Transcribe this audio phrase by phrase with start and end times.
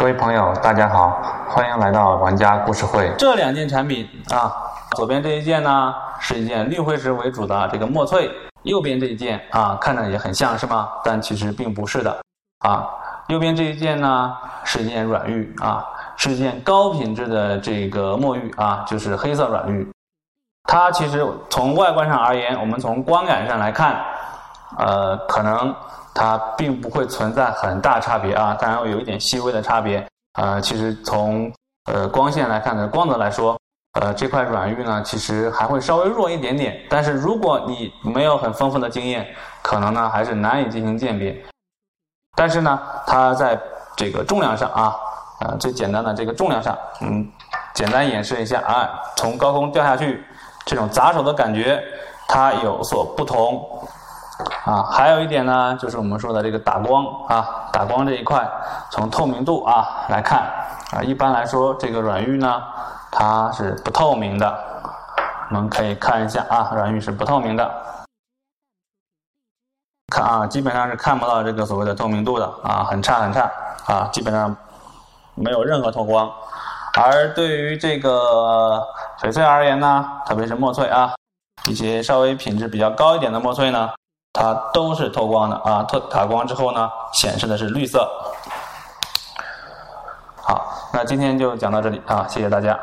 [0.00, 3.12] 各位朋友，大家好，欢迎来到玩家故事会。
[3.18, 4.50] 这两件产品啊，
[4.96, 8.30] 左边这一件呢是一件绿灰石为主的这个墨翠，
[8.62, 10.88] 右边这一件啊看着也很像是吗？
[11.04, 12.18] 但其实并不是的
[12.60, 12.88] 啊。
[13.28, 14.34] 右边这一件呢
[14.64, 15.86] 是一件软玉啊，
[16.16, 19.86] 是一件高品质的这个墨玉啊，就是黑色软玉。
[20.64, 24.02] 它其实从外观上而言，我们从观感上来看，
[24.78, 25.74] 呃，可能。
[26.12, 30.04] 它并不会存在很大差别啊，当然有一点细微的差别。
[30.34, 31.50] 呃，其实从
[31.84, 33.56] 呃光线来看的光泽来说，
[33.92, 36.76] 呃这块软玉呢，其实还会稍微弱一点点。
[36.90, 39.24] 但是如果你没有很丰富的经验，
[39.62, 41.34] 可能呢还是难以进行鉴别。
[42.36, 43.58] 但是呢，它在
[43.96, 44.96] 这个重量上啊，
[45.42, 47.24] 呃最简单的这个重量上，嗯，
[47.72, 50.24] 简单演示一下啊，从高空掉下去，
[50.66, 51.80] 这种砸手的感觉，
[52.26, 53.64] 它有所不同。
[54.64, 58.48] 啊，还有一点呢，就是我们说的这个打光啊，打光这一块，
[58.90, 60.40] 从透明度啊来看
[60.92, 62.62] 啊，一般来说这个软玉呢，
[63.10, 64.58] 它是不透明的，
[65.50, 67.70] 我们可以看一下啊，软玉是不透明的，
[70.12, 73.50] 看啊，基本上是看不到这个所谓的透明度的啊，很差很差
[73.86, 74.54] 啊，基本上
[75.34, 76.30] 没有任何透光。
[76.98, 78.84] 而对于这个
[79.20, 81.14] 翡翠而言呢，特别是墨翠啊，
[81.68, 83.90] 一些稍微品质比较高一点的墨翠呢。
[84.32, 88.08] 它都是透光的啊，透打光之后呢，显示的是绿色。
[90.36, 92.78] 好，那今天就讲到这里啊，谢谢大家。